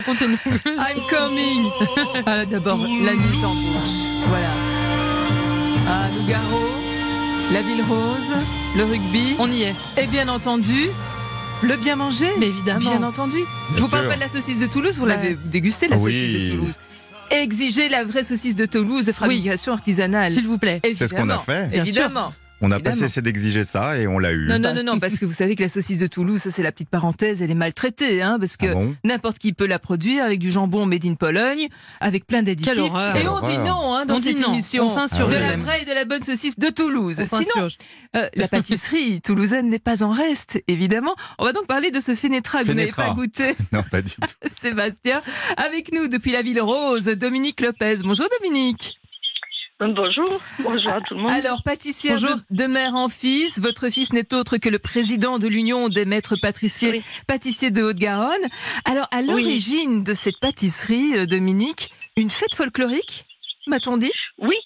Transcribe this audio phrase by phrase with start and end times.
[0.00, 0.38] Racontez-nous.
[0.66, 1.70] I'm coming.
[2.26, 4.24] Ah, D'abord, la mise en bouche.
[4.28, 4.46] Voilà.
[5.88, 6.60] Ah, Nougaro,
[7.52, 8.34] la ville rose,
[8.76, 9.34] le rugby.
[9.38, 9.74] On y est.
[9.98, 10.88] Et bien entendu,
[11.62, 12.30] le bien manger.
[12.38, 12.80] Mais évidemment.
[12.80, 13.38] Bien entendu.
[13.76, 14.10] Je vous parle sûr.
[14.10, 15.08] pas de la saucisse de Toulouse, vous Ouais.
[15.16, 16.12] l'avez dégustée, la Ah oui.
[16.14, 16.74] saucisse de Toulouse.
[17.30, 20.32] Exiger la vraie saucisse de Toulouse de fabrication artisanale.
[20.32, 20.80] S'il vous plaît.
[20.96, 21.68] C'est ce qu'on a fait.
[21.72, 22.32] Évidemment.
[22.62, 23.08] On n'a pas Évidemment.
[23.08, 24.46] cessé d'exiger ça et on l'a eu.
[24.46, 26.62] Non, non, non, non, parce que vous savez que la saucisse de Toulouse, ça c'est
[26.62, 28.94] la petite parenthèse, elle est maltraitée, hein, parce que Ah bon?
[29.02, 31.68] n'importe qui peut la produire avec du jambon made in Pologne,
[32.00, 32.74] avec plein d'additifs.
[32.74, 33.16] Quelle horreur.
[33.16, 33.64] Et Quelle on dit horreur.
[33.66, 34.52] non, hein, dans On dit cette non.
[34.52, 34.86] émission.
[34.86, 35.32] On s'insurge.
[35.34, 37.16] de la vraie et de la bonne saucisse de Toulouse.
[37.20, 37.68] On Sinon,
[38.16, 41.14] euh, la pâtisserie toulousaine n'est pas en reste, évidemment.
[41.38, 44.10] On va donc parler de ce fénétra que vous n'avez pas goûté, Non, pas du
[44.10, 44.20] tout.
[44.60, 45.22] Sébastien.
[45.56, 47.96] Avec nous depuis la ville rose, Dominique Lopez.
[48.04, 48.99] Bonjour Dominique.
[49.80, 51.30] Bonjour, bonjour à tout le monde.
[51.30, 52.36] Alors, pâtissière Bonjour.
[52.50, 56.04] de, de mère en fils, votre fils n'est autre que le président de l'Union des
[56.04, 57.02] maîtres pâtissiers, Oui.
[57.26, 58.46] pâtissiers de Haute-Garonne.
[58.84, 63.24] Alors, à l'origine de cette pâtisserie, euh, Dominique, une fête folklorique,
[63.68, 64.12] m'a-t-on dit?
[64.36, 64.56] Oui,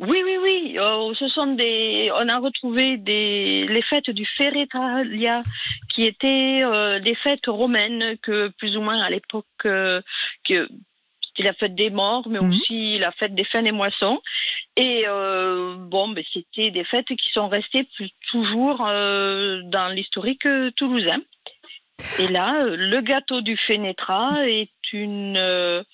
[0.00, 0.76] oui, oui, oui.
[0.76, 2.10] euh, ce sont des.
[2.16, 5.42] On a retrouvé des les fêtes du Ferretalia,
[5.94, 10.00] qui étaient euh, des fêtes romaines que plus ou moins à l'époque euh,
[10.48, 10.68] que
[11.36, 12.48] c'était la fête des morts, mais Mhm.
[12.50, 14.20] aussi la fête des fins des moissons.
[14.76, 20.46] Et euh, bon, ben, c'était des fêtes qui sont restées plus- toujours euh, dans l'historique
[20.76, 21.20] toulousain.
[22.18, 25.84] Et là, euh, le gâteau du Fénétra est une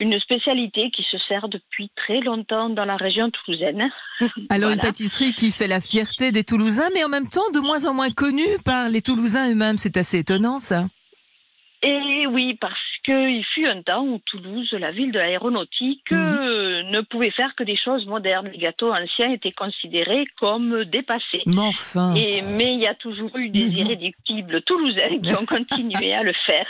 [0.00, 3.90] une spécialité qui se sert depuis très longtemps dans la région toulousaine.
[4.48, 7.84] Alors, une pâtisserie qui fait la fierté des Toulousains, mais en même temps de moins
[7.84, 9.76] en moins connue par les Toulousains eux-mêmes.
[9.76, 10.84] C'est assez étonnant, ça.
[11.82, 16.18] Et oui, parce qu'il fut un temps où Toulouse, la ville de l'aéronautique, Mhm.
[16.40, 18.48] euh, ne pouvait faire que des choses modernes.
[18.52, 21.42] Les gâteaux anciens étaient considérés comme dépassés.
[21.46, 22.14] Mais enfin.
[22.14, 23.76] Et, mais il y a toujours eu des Mais non.
[23.78, 26.66] irréductibles toulousains qui ont continué à le faire.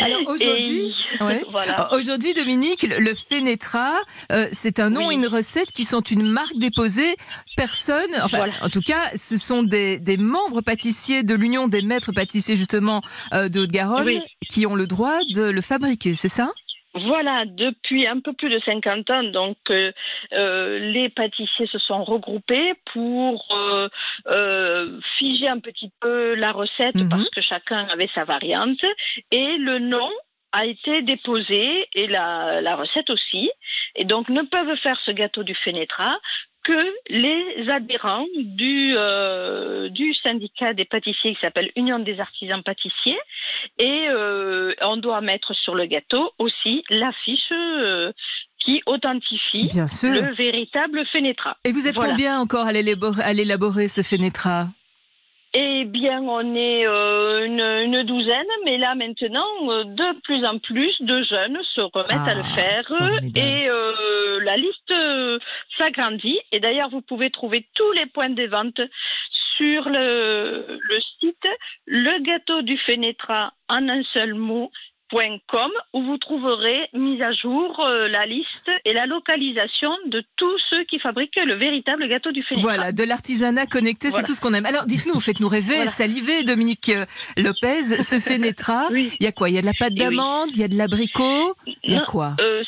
[0.00, 1.42] Alors, aujourd'hui, ouais.
[1.50, 1.92] voilà.
[1.94, 3.92] Aujourd'hui, Dominique, le- Fénétra,
[4.32, 5.14] euh, c'est un nom Oui.
[5.16, 7.16] une recette qui sont une marque déposée.
[7.56, 8.52] Personne, enfin, Voilà.
[8.62, 13.00] en tout cas, ce sont des, des membres pâtissiers de l'Union des maîtres pâtissiers, justement,
[13.32, 14.20] euh, de Haute-Garonne, Oui.
[14.48, 16.52] qui ont le droit de le fabriquer, c'est ça?
[16.94, 19.92] Voilà, depuis un peu plus de 50 ans, donc euh,
[20.32, 27.10] euh, les pâtissiers se sont regroupés pour euh, figer un petit peu la recette Mhm.
[27.10, 28.82] parce que chacun avait sa variante
[29.30, 30.08] et le nom
[30.52, 33.50] a été déposé et la, la recette aussi.
[33.94, 36.16] Et donc ne peuvent faire ce gâteau du Fénétra
[36.66, 38.26] que les adhérents
[38.62, 43.18] du, euh, du syndicat des pâtissiers qui s'appelle Union des artisans pâtissiers.
[43.78, 48.12] Et euh, on doit mettre sur le gâteau aussi l'affiche euh,
[48.58, 50.12] qui authentifie Bien sûr.
[50.12, 51.56] le véritable Fénétra.
[51.64, 52.10] Et vous êtes Voilà.
[52.12, 54.66] combien encore à l'élaborer, à l'élaborer, ce Fénétra
[55.58, 60.58] Eh bien, on est euh, une, une douzaine, mais là maintenant, euh, de plus en
[60.58, 63.38] plus de jeunes se remettent à le Ah, faire formidable.
[63.38, 65.38] et euh, la liste euh,
[65.78, 66.38] s'agrandit.
[66.52, 68.80] Et d'ailleurs, vous pouvez trouver tous les points de vente
[69.56, 71.48] sur le, le site
[71.86, 74.70] le gâteau du Fénétra en un seul mot.
[75.12, 80.58] .com où vous trouverez mise à jour euh, la liste et la localisation de tous
[80.70, 82.74] ceux qui fabriquent le véritable gâteau du Fénétra.
[82.74, 84.24] Voilà, de l'artisanat connecté, Voilà.
[84.24, 84.66] c'est tout ce qu'on aime.
[84.66, 85.90] Alors, dites-nous, faites-nous rêver, Voilà.
[85.90, 87.06] saliver, Dominique euh,
[87.36, 88.88] Lopez, ce Fénétra.
[88.90, 89.12] Oui.
[89.20, 89.48] Il y a quoi?
[89.48, 91.96] Il y a de la pâte Eh d'amande, il y a de l'abricot, il y
[91.96, 92.34] a quoi?
[92.40, 92.62] Euh,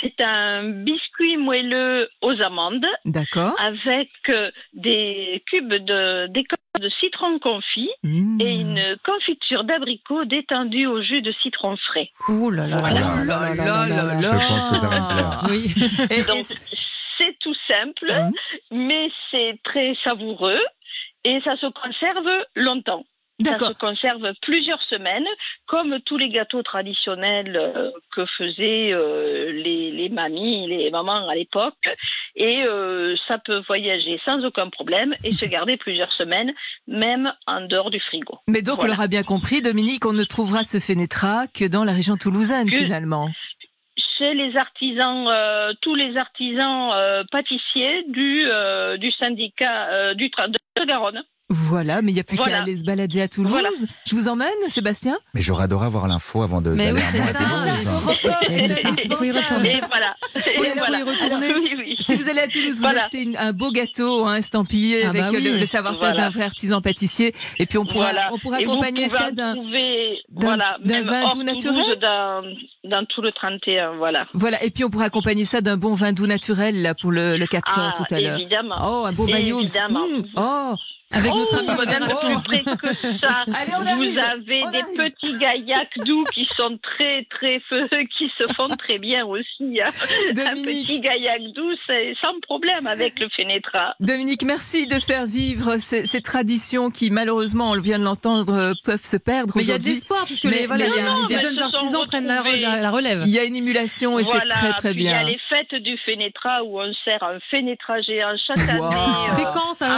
[0.00, 3.54] c'est un biscuit moelleux aux amandes D'accord.
[3.60, 8.40] avec euh, des cubes de d'écorce de citron confit Mmh.
[8.40, 12.08] et une confiture d'abricot détendue au jus de citron frais.
[12.28, 13.00] Ouh là là Voilà.
[13.00, 14.18] là là là là là là.
[14.20, 15.40] Je pense que ça va me plaire.
[15.50, 15.64] Oui.
[16.10, 18.32] Et- et Donc c'est- tout simple, Mhm.
[18.88, 20.60] mais c'est très savoureux
[21.24, 23.04] et ça se conserve longtemps.
[23.44, 25.26] Ça se conserve plusieurs semaines,
[25.66, 31.34] comme tous les gâteaux traditionnels euh, que faisaient euh, les, les mamies, les mamans à
[31.34, 31.74] l'époque.
[32.36, 36.52] Et euh, ça peut voyager sans aucun problème et se garder plusieurs semaines,
[36.86, 38.38] même en dehors du frigo.
[38.48, 38.92] Mais donc, Voilà.
[38.92, 42.70] on l'aura bien compris, Dominique, on ne trouvera ce Fénétra que dans la région toulousaine,
[42.70, 43.28] Que- finalement.
[44.18, 50.84] Chez les artisans, euh, tous les artisans euh, pâtissiers du, euh, du syndicat du de
[50.84, 51.22] Garonne.
[51.56, 53.52] Voilà, mais il n'y a plus qu'à aller se balader à Toulouse.
[53.52, 53.68] Voilà.
[54.06, 55.16] Je vous emmène, Sébastien?
[55.34, 56.70] Mais j'aurais adoré avoir l'info avant de.
[56.70, 57.38] Mais oui, c'est ça,
[59.04, 59.76] il faut y retourner.
[59.76, 60.14] Et voilà.
[60.58, 61.04] Oui, Et alors, voilà.
[61.04, 61.46] faut y retourner.
[61.46, 61.96] Alors, oui, oui.
[62.00, 63.00] Si vous allez à Toulouse, vous Voilà.
[63.02, 66.22] achetez une- un beau gâteau hein, estampillé Ah avec bah le, savoir-faire Voilà.
[66.24, 67.34] d'un vrai artisan pâtissier.
[67.58, 68.28] Et puis on pourra, Voilà.
[68.32, 69.54] on pourra Et vous accompagner pouvez ça d'un.
[70.30, 72.42] d'un- d'un vin doux naturel dans,
[72.84, 74.26] dans tout le 31, voilà.
[74.34, 77.36] Voilà, et puis on pourra accompagner ça d'un bon vin doux naturel là pour le,
[77.36, 78.38] le 4 heures Ah, tout à l'heure.
[78.38, 78.76] évidemment.
[78.80, 79.60] Oh, un beau maillot.
[79.62, 80.00] Évidemment.
[80.06, 80.22] Mmh.
[80.36, 80.74] Oh,
[81.14, 82.40] Avec Oh, notre modération.
[82.40, 83.44] plus près que ça.
[83.46, 84.96] Allez, on Vous arrive, avez on des arrive.
[84.96, 87.88] petits gaillacs doux qui sont très très feux,
[88.18, 89.80] qui se font très bien aussi.
[89.80, 89.90] hein.
[90.30, 90.86] Un Dominique.
[90.88, 93.94] petit gaillac doux, c'est sans problème avec le fénétra.
[94.00, 99.02] Dominique, merci de faire vivre ces, ces traditions qui, malheureusement, on vient de l'entendre, peuvent
[99.04, 101.04] se perdre Mais il y a de l'espoir, puisque les, voilà, mais- il y a
[101.10, 102.60] Non, non, des jeunes artisans prennent la, retrouvés.
[102.60, 103.22] la- la relève.
[103.26, 105.28] Il y a une émulation et voilà, c'est très très puis Il y a bien.
[105.28, 108.84] les fêtes du fénétra où on sert un fénétra géant chaque Wow.
[108.84, 108.96] année.
[108.96, 109.96] euh, C'est quand ça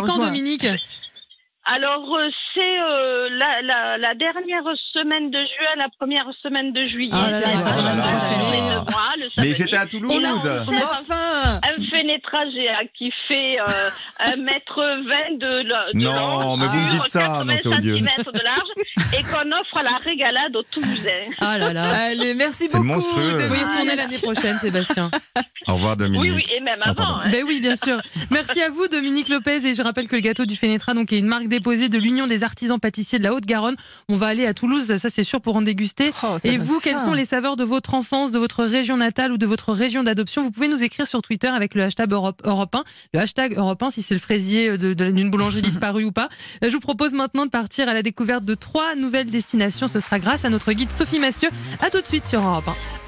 [0.00, 0.18] c'est quand.
[0.18, 0.66] Dominique?
[1.68, 6.84] Alors, euh, c'est euh, la, la, la dernière semaine de juin, la première semaine de
[6.84, 7.10] juillet.
[7.12, 7.46] Ah là là,
[8.20, 10.12] C'est de mois, Mais j'étais à Toulouse.
[10.14, 13.90] Et là, on sert enfin un fénétra géant qui fait euh,
[14.20, 17.68] 1 mètre 20 de, de Non, long, mais vous me dites ça, 80 non, c'est
[17.68, 17.98] odieux.
[17.98, 21.30] de large et qu'on offre à la régalade aux Toulousains.
[21.40, 21.90] Ah là là.
[22.10, 22.84] Allez, merci C'est beaucoup.
[22.88, 23.38] monstrueux.
[23.40, 25.10] Faut y retourner l'année prochaine, Sébastien.
[25.66, 26.20] Au revoir Dominique.
[26.22, 27.16] Oui, oui, et même avant.
[27.22, 27.28] hein.
[27.32, 28.00] Ben oui, bien sûr.
[28.30, 29.66] Merci à vous, Dominique Lopez.
[29.66, 32.42] Et je rappelle que le gâteau du Fénétra donc, est une marque de l'Union des
[32.44, 33.76] artisans pâtissiers de la Haute-Garonne.
[34.08, 36.12] On va aller à Toulouse, ça c'est sûr, pour en déguster.
[36.22, 39.38] Oh, Et vous, quelles sont les saveurs de votre enfance, de votre région natale ou
[39.38, 40.42] de votre région d'adoption?
[40.42, 43.82] Vous pouvez nous écrire sur Twitter avec le hashtag Europe, Europe 1, le hashtag Europe
[43.82, 46.28] 1 si c'est le fraisier de- de- d'une boulangerie disparue ou pas.
[46.64, 49.88] Euh, Je vous propose maintenant de partir à la découverte de trois nouvelles destinations.
[49.88, 51.48] Ce sera grâce à notre guide Sophie Massieu.
[51.80, 53.05] À tout de suite sur Europe 1.